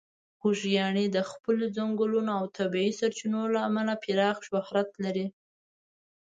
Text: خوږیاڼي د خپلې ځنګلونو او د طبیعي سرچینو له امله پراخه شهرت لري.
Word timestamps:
خوږیاڼي 0.39 1.05
د 1.11 1.17
خپلې 1.31 1.67
ځنګلونو 1.77 2.31
او 2.39 2.43
د 2.47 2.51
طبیعي 2.59 2.91
سرچینو 2.99 3.41
له 3.53 3.59
امله 3.69 3.93
پراخه 4.03 4.43
شهرت 4.49 4.89
لري. 5.03 5.27